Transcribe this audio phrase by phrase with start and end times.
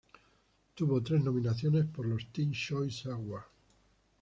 [0.73, 3.45] Tuvo tres nominaciones por los Teen Choice Awards.